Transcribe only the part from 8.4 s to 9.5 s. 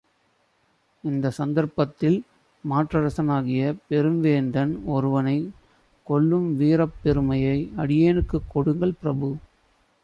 கொடுங்கள் பிரபு!